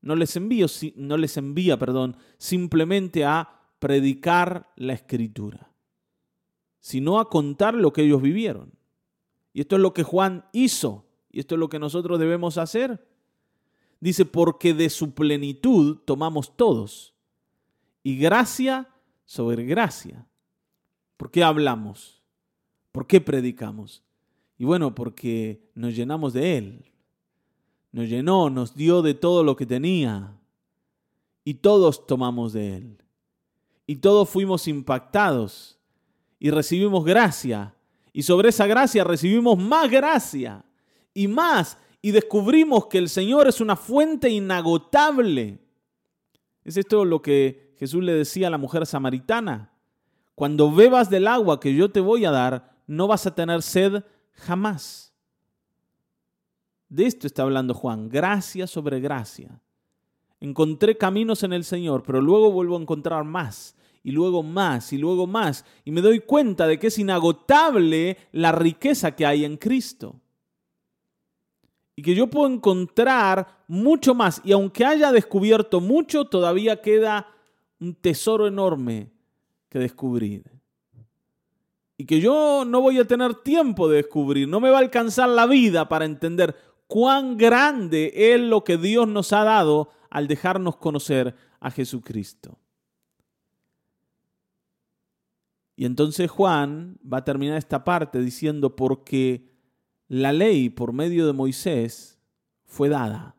no 0.01 0.15
les, 0.15 0.35
envío, 0.35 0.67
no 0.95 1.17
les 1.17 1.37
envía 1.37 1.77
perdón, 1.77 2.15
simplemente 2.37 3.25
a 3.25 3.49
predicar 3.79 4.71
la 4.75 4.93
escritura, 4.93 5.71
sino 6.79 7.19
a 7.19 7.29
contar 7.29 7.73
lo 7.75 7.91
que 7.93 8.03
ellos 8.03 8.21
vivieron. 8.21 8.73
Y 9.53 9.61
esto 9.61 9.75
es 9.75 9.81
lo 9.81 9.93
que 9.93 10.03
Juan 10.03 10.45
hizo, 10.53 11.05
y 11.31 11.39
esto 11.39 11.55
es 11.55 11.59
lo 11.59 11.69
que 11.69 11.79
nosotros 11.79 12.19
debemos 12.19 12.57
hacer. 12.57 13.05
Dice, 13.99 14.25
porque 14.25 14.73
de 14.73 14.89
su 14.89 15.13
plenitud 15.13 15.97
tomamos 16.05 16.55
todos, 16.55 17.13
y 18.01 18.17
gracia 18.17 18.87
sobre 19.25 19.65
gracia. 19.65 20.25
¿Por 21.17 21.31
qué 21.31 21.43
hablamos? 21.43 22.23
¿Por 22.91 23.07
qué 23.07 23.19
predicamos? 23.19 24.03
Y 24.57 24.65
bueno, 24.65 24.95
porque 24.95 25.69
nos 25.75 25.95
llenamos 25.95 26.33
de 26.33 26.57
Él 26.57 26.89
nos 27.91 28.07
llenó, 28.07 28.49
nos 28.49 28.75
dio 28.75 29.01
de 29.01 29.13
todo 29.13 29.43
lo 29.43 29.55
que 29.55 29.65
tenía. 29.65 30.35
Y 31.43 31.55
todos 31.55 32.05
tomamos 32.05 32.53
de 32.53 32.75
Él. 32.75 33.03
Y 33.87 33.97
todos 33.97 34.29
fuimos 34.29 34.67
impactados 34.67 35.79
y 36.37 36.51
recibimos 36.51 37.03
gracia. 37.03 37.75
Y 38.13 38.23
sobre 38.23 38.49
esa 38.49 38.67
gracia 38.67 39.03
recibimos 39.03 39.57
más 39.57 39.89
gracia 39.89 40.63
y 41.13 41.27
más. 41.27 41.77
Y 42.01 42.11
descubrimos 42.11 42.87
que 42.87 42.97
el 42.97 43.09
Señor 43.09 43.47
es 43.47 43.61
una 43.61 43.75
fuente 43.75 44.29
inagotable. 44.29 45.59
Es 46.63 46.77
esto 46.77 47.03
lo 47.05 47.21
que 47.21 47.75
Jesús 47.77 48.03
le 48.03 48.13
decía 48.13 48.47
a 48.47 48.51
la 48.51 48.57
mujer 48.57 48.85
samaritana. 48.85 49.73
Cuando 50.35 50.71
bebas 50.71 51.09
del 51.09 51.27
agua 51.27 51.59
que 51.59 51.75
yo 51.75 51.91
te 51.91 51.99
voy 51.99 52.25
a 52.25 52.31
dar, 52.31 52.77
no 52.87 53.07
vas 53.07 53.25
a 53.25 53.35
tener 53.35 53.61
sed 53.61 54.03
Jamás. 54.39 55.13
De 56.87 57.05
esto 57.05 57.27
está 57.27 57.43
hablando 57.43 57.73
Juan, 57.73 58.09
gracia 58.09 58.65
sobre 58.65 58.99
gracia. 58.99 59.61
Encontré 60.39 60.97
caminos 60.97 61.43
en 61.43 61.53
el 61.53 61.63
Señor, 61.63 62.03
pero 62.03 62.21
luego 62.21 62.51
vuelvo 62.51 62.77
a 62.77 62.81
encontrar 62.81 63.25
más, 63.25 63.75
y 64.01 64.11
luego 64.11 64.41
más, 64.41 64.93
y 64.93 64.97
luego 64.97 65.27
más, 65.27 65.65
y 65.83 65.91
me 65.91 66.01
doy 66.01 66.21
cuenta 66.21 66.65
de 66.65 66.79
que 66.79 66.87
es 66.87 66.97
inagotable 66.97 68.17
la 68.31 68.53
riqueza 68.53 69.15
que 69.15 69.25
hay 69.25 69.45
en 69.45 69.57
Cristo. 69.57 70.15
Y 71.99 72.01
que 72.01 72.15
yo 72.15 72.27
puedo 72.27 72.49
encontrar 72.49 73.65
mucho 73.67 74.15
más, 74.15 74.39
y 74.45 74.53
aunque 74.53 74.85
haya 74.85 75.11
descubierto 75.11 75.81
mucho, 75.81 76.23
todavía 76.23 76.81
queda 76.81 77.27
un 77.77 77.93
tesoro 77.93 78.47
enorme 78.47 79.11
que 79.67 79.79
descubrir. 79.79 80.49
Y 81.97 82.05
que 82.05 82.21
yo 82.21 82.63
no 82.65 82.79
voy 82.79 82.99
a 82.99 83.05
tener 83.05 83.35
tiempo 83.35 83.89
de 83.89 83.97
descubrir, 83.97 84.47
no 84.47 84.61
me 84.61 84.69
va 84.69 84.77
a 84.77 84.79
alcanzar 84.79 85.27
la 85.27 85.45
vida 85.45 85.89
para 85.89 86.05
entender 86.05 86.55
cuán 86.87 87.35
grande 87.35 88.13
es 88.15 88.39
lo 88.39 88.63
que 88.63 88.77
Dios 88.77 89.05
nos 89.05 89.33
ha 89.33 89.43
dado 89.43 89.89
al 90.09 90.29
dejarnos 90.29 90.77
conocer 90.77 91.35
a 91.59 91.69
Jesucristo. 91.69 92.57
Y 95.75 95.83
entonces 95.83 96.31
Juan 96.31 96.97
va 97.03 97.17
a 97.17 97.25
terminar 97.25 97.57
esta 97.57 97.83
parte 97.83 98.21
diciendo, 98.21 98.77
porque 98.77 99.48
la 100.09 100.33
ley 100.33 100.69
por 100.69 100.91
medio 100.91 101.27
de 101.27 101.33
Moisés 101.33 102.19
fue 102.65 102.89
dada, 102.89 103.35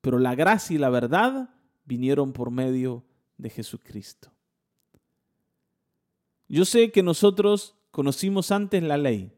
pero 0.00 0.18
la 0.18 0.34
gracia 0.36 0.74
y 0.74 0.78
la 0.78 0.90
verdad 0.90 1.50
vinieron 1.84 2.32
por 2.32 2.50
medio 2.50 3.04
de 3.36 3.50
Jesucristo. 3.50 4.30
Yo 6.48 6.64
sé 6.64 6.92
que 6.92 7.02
nosotros 7.02 7.74
conocimos 7.90 8.52
antes 8.52 8.82
la 8.82 8.96
ley 8.96 9.32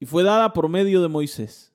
y 0.00 0.06
fue 0.06 0.24
dada 0.24 0.52
por 0.52 0.68
medio 0.68 1.00
de 1.00 1.08
Moisés. 1.08 1.72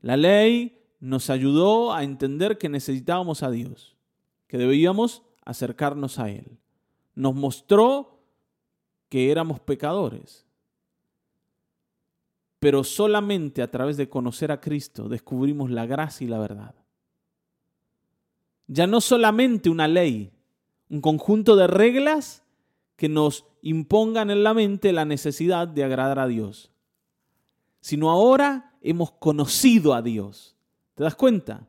La 0.00 0.16
ley 0.16 0.82
nos 0.98 1.30
ayudó 1.30 1.94
a 1.94 2.02
entender 2.02 2.58
que 2.58 2.68
necesitábamos 2.68 3.42
a 3.42 3.50
Dios, 3.50 3.96
que 4.48 4.58
debíamos 4.58 5.22
acercarnos 5.44 6.18
a 6.18 6.28
Él. 6.30 6.58
Nos 7.14 7.34
mostró 7.34 8.18
que 9.08 9.30
éramos 9.30 9.60
pecadores. 9.60 10.45
Pero 12.66 12.82
solamente 12.82 13.62
a 13.62 13.70
través 13.70 13.96
de 13.96 14.08
conocer 14.08 14.50
a 14.50 14.60
Cristo 14.60 15.08
descubrimos 15.08 15.70
la 15.70 15.86
gracia 15.86 16.24
y 16.24 16.28
la 16.28 16.40
verdad. 16.40 16.74
Ya 18.66 18.88
no 18.88 19.00
solamente 19.00 19.70
una 19.70 19.86
ley, 19.86 20.32
un 20.90 21.00
conjunto 21.00 21.54
de 21.54 21.68
reglas 21.68 22.42
que 22.96 23.08
nos 23.08 23.46
impongan 23.62 24.32
en 24.32 24.42
la 24.42 24.52
mente 24.52 24.92
la 24.92 25.04
necesidad 25.04 25.68
de 25.68 25.84
agradar 25.84 26.18
a 26.18 26.26
Dios, 26.26 26.72
sino 27.80 28.10
ahora 28.10 28.74
hemos 28.82 29.12
conocido 29.12 29.94
a 29.94 30.02
Dios 30.02 30.56
¿Te 30.96 31.04
das 31.04 31.14
cuenta? 31.14 31.68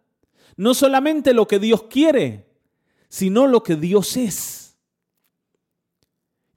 No 0.56 0.74
solamente 0.74 1.32
lo 1.32 1.48
que 1.48 1.60
Dios 1.60 1.84
quiere, 1.84 2.50
sino 3.08 3.46
lo 3.46 3.62
que 3.62 3.76
Dios 3.76 4.18
es. 4.18 4.76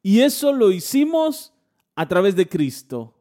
Y 0.02 0.20
eso 0.20 0.50
lo 0.54 0.73
hicimos 0.73 1.52
a 1.94 2.09
través 2.09 2.37
de 2.37 2.49
Cristo. 2.49 3.20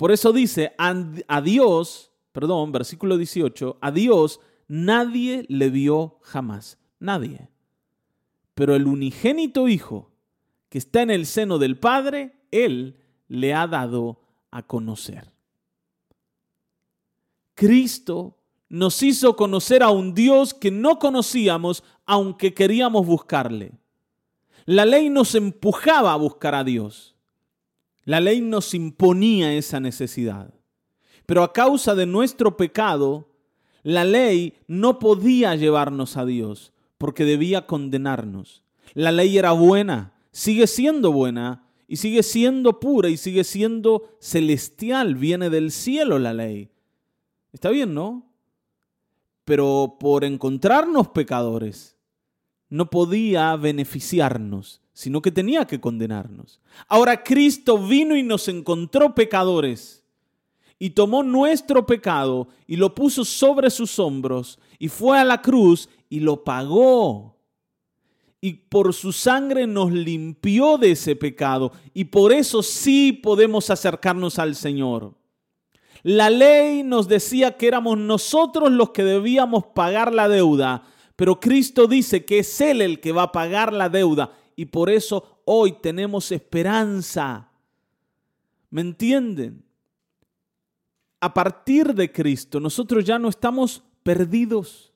Por 0.00 0.12
eso 0.12 0.32
dice, 0.32 0.74
a 0.78 1.42
Dios, 1.42 2.10
perdón, 2.32 2.72
versículo 2.72 3.18
18, 3.18 3.76
a 3.82 3.90
Dios 3.90 4.40
nadie 4.66 5.44
le 5.50 5.68
vio 5.68 6.16
jamás, 6.22 6.78
nadie. 6.98 7.50
Pero 8.54 8.74
el 8.74 8.86
unigénito 8.86 9.68
Hijo, 9.68 10.10
que 10.70 10.78
está 10.78 11.02
en 11.02 11.10
el 11.10 11.26
seno 11.26 11.58
del 11.58 11.78
Padre, 11.78 12.32
Él 12.50 12.96
le 13.28 13.52
ha 13.52 13.66
dado 13.66 14.22
a 14.50 14.62
conocer. 14.62 15.34
Cristo 17.54 18.38
nos 18.70 19.02
hizo 19.02 19.36
conocer 19.36 19.82
a 19.82 19.90
un 19.90 20.14
Dios 20.14 20.54
que 20.54 20.70
no 20.70 20.98
conocíamos 20.98 21.84
aunque 22.06 22.54
queríamos 22.54 23.04
buscarle. 23.04 23.72
La 24.64 24.86
ley 24.86 25.10
nos 25.10 25.34
empujaba 25.34 26.14
a 26.14 26.16
buscar 26.16 26.54
a 26.54 26.64
Dios. 26.64 27.09
La 28.04 28.20
ley 28.20 28.40
nos 28.40 28.74
imponía 28.74 29.54
esa 29.54 29.80
necesidad. 29.80 30.54
Pero 31.26 31.42
a 31.42 31.52
causa 31.52 31.94
de 31.94 32.06
nuestro 32.06 32.56
pecado, 32.56 33.28
la 33.82 34.04
ley 34.04 34.54
no 34.66 34.98
podía 34.98 35.54
llevarnos 35.54 36.16
a 36.16 36.24
Dios 36.24 36.72
porque 36.98 37.24
debía 37.24 37.66
condenarnos. 37.66 38.64
La 38.94 39.12
ley 39.12 39.38
era 39.38 39.52
buena, 39.52 40.12
sigue 40.32 40.66
siendo 40.66 41.12
buena 41.12 41.66
y 41.86 41.96
sigue 41.96 42.22
siendo 42.22 42.80
pura 42.80 43.08
y 43.08 43.16
sigue 43.16 43.44
siendo 43.44 44.16
celestial. 44.20 45.14
Viene 45.14 45.50
del 45.50 45.70
cielo 45.70 46.18
la 46.18 46.34
ley. 46.34 46.70
Está 47.52 47.70
bien, 47.70 47.94
¿no? 47.94 48.30
Pero 49.44 49.96
por 49.98 50.24
encontrarnos 50.24 51.08
pecadores, 51.08 51.96
no 52.68 52.90
podía 52.90 53.56
beneficiarnos, 53.56 54.80
sino 55.00 55.22
que 55.22 55.32
tenía 55.32 55.64
que 55.64 55.80
condenarnos. 55.80 56.60
Ahora 56.86 57.22
Cristo 57.22 57.78
vino 57.78 58.14
y 58.14 58.22
nos 58.22 58.48
encontró 58.48 59.14
pecadores 59.14 60.04
y 60.78 60.90
tomó 60.90 61.22
nuestro 61.22 61.86
pecado 61.86 62.48
y 62.66 62.76
lo 62.76 62.94
puso 62.94 63.24
sobre 63.24 63.70
sus 63.70 63.98
hombros 63.98 64.58
y 64.78 64.88
fue 64.88 65.18
a 65.18 65.24
la 65.24 65.40
cruz 65.40 65.88
y 66.10 66.20
lo 66.20 66.44
pagó. 66.44 67.38
Y 68.42 68.52
por 68.52 68.92
su 68.92 69.12
sangre 69.12 69.66
nos 69.66 69.90
limpió 69.90 70.76
de 70.76 70.90
ese 70.90 71.16
pecado 71.16 71.72
y 71.94 72.04
por 72.04 72.30
eso 72.30 72.62
sí 72.62 73.14
podemos 73.14 73.70
acercarnos 73.70 74.38
al 74.38 74.54
Señor. 74.54 75.14
La 76.02 76.28
ley 76.28 76.82
nos 76.82 77.08
decía 77.08 77.56
que 77.56 77.68
éramos 77.68 77.96
nosotros 77.96 78.70
los 78.70 78.90
que 78.90 79.04
debíamos 79.04 79.64
pagar 79.74 80.12
la 80.12 80.28
deuda, 80.28 80.82
pero 81.16 81.40
Cristo 81.40 81.86
dice 81.86 82.26
que 82.26 82.40
es 82.40 82.60
Él 82.60 82.82
el 82.82 83.00
que 83.00 83.12
va 83.12 83.22
a 83.22 83.32
pagar 83.32 83.72
la 83.72 83.88
deuda 83.88 84.36
y 84.60 84.66
por 84.66 84.90
eso 84.90 85.40
hoy 85.46 85.72
tenemos 85.72 86.30
esperanza. 86.30 87.48
¿Me 88.68 88.82
entienden? 88.82 89.64
A 91.18 91.32
partir 91.32 91.94
de 91.94 92.12
Cristo 92.12 92.60
nosotros 92.60 93.06
ya 93.06 93.18
no 93.18 93.30
estamos 93.30 93.82
perdidos. 94.02 94.92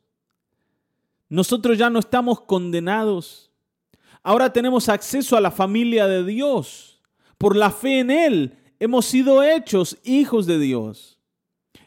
Nosotros 1.31 1.79
ya 1.79 1.88
no 1.88 1.98
estamos 1.98 2.42
condenados. 2.42 3.50
Ahora 4.22 4.53
tenemos 4.53 4.90
acceso 4.90 5.35
a 5.35 5.40
la 5.40 5.50
familia 5.50 6.07
de 6.07 6.22
Dios. 6.24 7.00
Por 7.38 7.57
la 7.57 7.70
fe 7.70 8.00
en 8.00 8.11
Él 8.11 8.59
hemos 8.79 9.07
sido 9.07 9.42
hechos 9.42 9.96
hijos 10.05 10.44
de 10.44 10.59
Dios. 10.59 11.18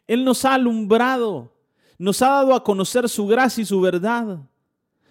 Él 0.08 0.26
nos 0.26 0.46
ha 0.46 0.56
alumbrado, 0.56 1.54
nos 2.00 2.24
ha 2.24 2.30
dado 2.30 2.56
a 2.56 2.64
conocer 2.64 3.08
su 3.08 3.28
gracia 3.28 3.62
y 3.62 3.66
su 3.66 3.80
verdad, 3.80 4.40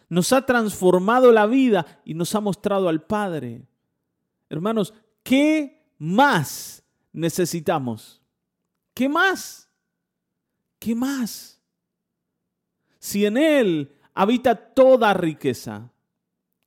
nos 0.09 0.33
ha 0.33 0.45
transformado 0.47 1.33
la 1.33 1.47
vida 1.47 2.01
y 2.05 2.15
nos 2.15 2.35
ha 2.35 2.41
mostrado 2.41 2.89
al 2.89 3.03
Padre. 3.03 3.67
Hermanos, 4.49 4.95
¿qué 5.23 5.85
más 5.99 6.83
necesitamos? 7.13 8.23
¿Qué 8.95 9.09
más? 9.09 9.69
¿Qué 10.79 10.95
más? 10.95 11.61
Si 12.99 13.27
en 13.27 13.37
Él 13.37 13.93
habita 14.15 14.55
toda 14.55 15.15
riqueza 15.15 15.91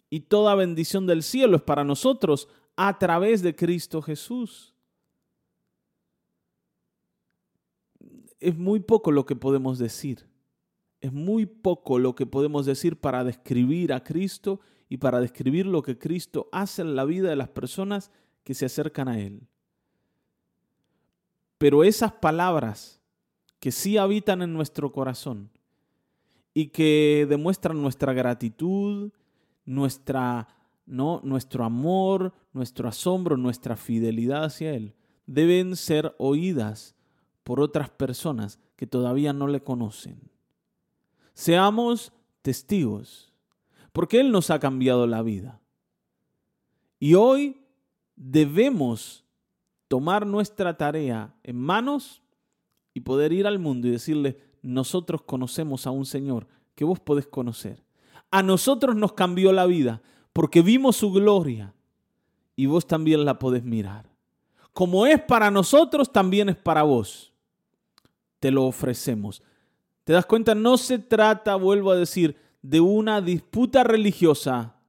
y 0.09 0.21
toda 0.21 0.55
bendición 0.55 1.07
del 1.07 1.23
cielo 1.23 1.57
es 1.57 1.63
para 1.63 1.83
nosotros 1.83 2.47
a 2.75 2.97
través 2.97 3.41
de 3.41 3.55
Cristo 3.55 4.01
Jesús. 4.01 4.73
es 8.39 8.57
muy 8.57 8.79
poco 8.79 9.11
lo 9.11 9.25
que 9.25 9.35
podemos 9.35 9.79
decir. 9.79 10.25
Es 11.01 11.13
muy 11.13 11.45
poco 11.45 11.99
lo 11.99 12.15
que 12.15 12.25
podemos 12.25 12.65
decir 12.65 12.99
para 12.99 13.23
describir 13.23 13.93
a 13.93 14.03
Cristo 14.03 14.59
y 14.89 14.97
para 14.97 15.19
describir 15.19 15.65
lo 15.65 15.81
que 15.81 15.97
Cristo 15.97 16.49
hace 16.51 16.81
en 16.81 16.95
la 16.95 17.05
vida 17.05 17.29
de 17.29 17.35
las 17.35 17.49
personas 17.49 18.11
que 18.43 18.53
se 18.53 18.65
acercan 18.65 19.07
a 19.07 19.19
Él. 19.19 19.47
Pero 21.57 21.83
esas 21.83 22.13
palabras 22.13 23.01
que 23.59 23.71
sí 23.71 23.97
habitan 23.97 24.41
en 24.41 24.53
nuestro 24.53 24.91
corazón 24.91 25.51
y 26.53 26.67
que 26.67 27.27
demuestran 27.29 27.81
nuestra 27.81 28.13
gratitud, 28.13 29.11
nuestra, 29.65 30.47
¿no? 30.85 31.21
nuestro 31.23 31.63
amor, 31.63 32.33
nuestro 32.53 32.87
asombro, 32.89 33.37
nuestra 33.37 33.75
fidelidad 33.75 34.45
hacia 34.45 34.73
Él, 34.73 34.95
deben 35.25 35.75
ser 35.75 36.15
oídas 36.17 36.95
por 37.43 37.59
otras 37.59 37.89
personas 37.89 38.59
que 38.75 38.87
todavía 38.87 39.33
no 39.33 39.47
le 39.47 39.61
conocen. 39.61 40.19
Seamos 41.39 42.11
testigos, 42.41 43.31
porque 43.93 44.19
Él 44.19 44.29
nos 44.29 44.49
ha 44.49 44.59
cambiado 44.59 45.07
la 45.07 45.21
vida. 45.21 45.61
Y 46.99 47.13
hoy 47.13 47.61
debemos 48.17 49.23
tomar 49.87 50.27
nuestra 50.27 50.75
tarea 50.75 51.33
en 51.43 51.55
manos 51.55 52.21
y 52.93 52.99
poder 52.99 53.31
ir 53.31 53.47
al 53.47 53.57
mundo 53.57 53.87
y 53.87 53.91
decirle, 53.91 54.37
nosotros 54.61 55.21
conocemos 55.21 55.87
a 55.87 55.91
un 55.91 56.05
Señor 56.05 56.45
que 56.75 56.83
vos 56.83 56.99
podés 56.99 57.25
conocer. 57.25 57.85
A 58.31 58.43
nosotros 58.43 58.97
nos 58.97 59.13
cambió 59.13 59.53
la 59.53 59.65
vida 59.65 60.01
porque 60.33 60.61
vimos 60.61 60.97
su 60.97 61.09
gloria 61.09 61.73
y 62.57 62.65
vos 62.65 62.85
también 62.85 63.23
la 63.23 63.39
podés 63.39 63.63
mirar. 63.63 64.09
como 64.73 65.05
es 65.05 65.21
para 65.21 65.49
nosotros, 65.49 66.11
también 66.11 66.49
es 66.49 66.57
para 66.57 66.83
vos. 66.83 67.31
Te 68.41 68.51
lo 68.51 68.65
ofrecemos. 68.65 69.41
¿Te 70.09 70.13
das 70.13 70.25
cuenta? 70.25 70.55
No 70.55 70.79
se 70.79 70.97
trata, 70.97 71.55
vuelvo 71.55 71.91
a 71.91 71.95
decir, 71.95 72.35
de 72.63 72.79
una 72.79 73.21
disputa 73.21 73.83
religiosa. 73.83 74.81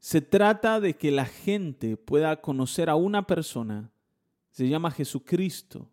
Se 0.00 0.20
trata 0.20 0.80
de 0.80 0.96
que 0.96 1.12
la 1.12 1.26
gente 1.26 1.96
pueda 1.96 2.40
conocer 2.40 2.90
a 2.90 2.96
una 2.96 3.24
persona. 3.24 3.92
Se 4.50 4.68
llama 4.68 4.90
Jesucristo. 4.90 5.88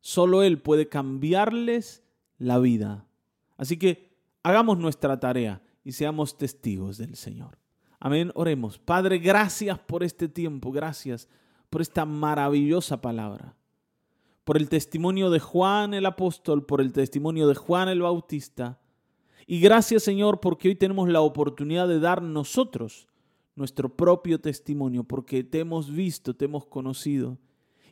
Solo 0.00 0.42
Él 0.42 0.62
puede 0.62 0.88
cambiarles 0.88 2.02
la 2.38 2.58
vida. 2.58 3.04
Así 3.58 3.76
que 3.76 4.16
hagamos 4.42 4.78
nuestra 4.78 5.20
tarea 5.20 5.60
y 5.84 5.92
seamos 5.92 6.38
testigos 6.38 6.96
del 6.96 7.16
Señor. 7.16 7.58
Amén. 8.00 8.32
Oremos. 8.34 8.78
Padre, 8.78 9.18
gracias 9.18 9.78
por 9.78 10.02
este 10.02 10.26
tiempo. 10.26 10.72
Gracias 10.72 11.28
por 11.68 11.82
esta 11.82 12.06
maravillosa 12.06 13.02
palabra. 13.02 13.54
Por 14.44 14.56
el 14.56 14.68
testimonio 14.68 15.30
de 15.30 15.40
Juan 15.40 15.94
el 15.94 16.06
apóstol, 16.06 16.66
por 16.66 16.80
el 16.80 16.92
testimonio 16.92 17.46
de 17.46 17.54
Juan 17.54 17.88
el 17.88 18.02
Bautista. 18.02 18.80
Y 19.46 19.60
gracias 19.60 20.02
Señor 20.02 20.40
porque 20.40 20.68
hoy 20.68 20.74
tenemos 20.74 21.08
la 21.08 21.20
oportunidad 21.20 21.88
de 21.88 22.00
dar 22.00 22.22
nosotros 22.22 23.08
nuestro 23.54 23.94
propio 23.94 24.40
testimonio, 24.40 25.04
porque 25.04 25.44
te 25.44 25.60
hemos 25.60 25.90
visto, 25.90 26.34
te 26.34 26.46
hemos 26.46 26.66
conocido. 26.66 27.38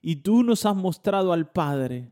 Y 0.02 0.16
tú 0.16 0.42
nos 0.42 0.64
has 0.64 0.74
mostrado 0.74 1.32
al 1.32 1.50
Padre. 1.50 2.10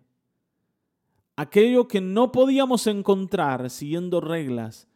Aquello 1.36 1.88
que 1.88 2.00
no 2.00 2.32
podíamos 2.32 2.86
encontrar 2.86 3.70
siguiendo 3.70 4.20
reglas, 4.20 4.88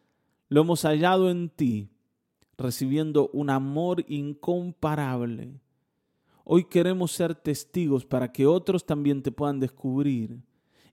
lo 0.48 0.62
hemos 0.62 0.82
hallado 0.82 1.30
en 1.30 1.48
ti, 1.48 1.88
recibiendo 2.58 3.30
un 3.32 3.48
amor 3.48 4.04
incomparable. 4.08 5.61
Hoy 6.44 6.64
queremos 6.64 7.12
ser 7.12 7.34
testigos 7.34 8.04
para 8.04 8.32
que 8.32 8.46
otros 8.46 8.84
también 8.84 9.22
te 9.22 9.30
puedan 9.30 9.60
descubrir 9.60 10.40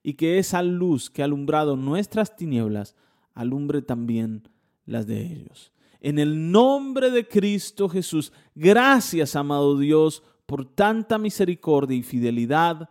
y 0.03 0.13
que 0.13 0.37
esa 0.37 0.61
luz 0.61 1.09
que 1.09 1.21
ha 1.21 1.25
alumbrado 1.25 1.75
nuestras 1.75 2.35
tinieblas 2.35 2.95
alumbre 3.33 3.81
también 3.81 4.47
las 4.85 5.07
de 5.07 5.21
ellos. 5.21 5.71
En 6.01 6.19
el 6.19 6.51
nombre 6.51 7.11
de 7.11 7.27
Cristo 7.27 7.89
Jesús, 7.89 8.31
gracias, 8.55 9.35
amado 9.35 9.77
Dios, 9.77 10.23
por 10.45 10.65
tanta 10.65 11.17
misericordia 11.17 11.97
y 11.97 12.03
fidelidad. 12.03 12.89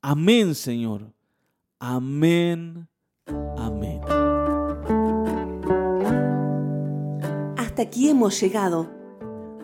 Amén, 0.00 0.54
Señor. 0.54 1.12
Amén. 1.78 2.88
Amén. 3.56 4.00
Hasta 7.56 7.82
aquí 7.82 8.08
hemos 8.08 8.40
llegado. 8.40 9.03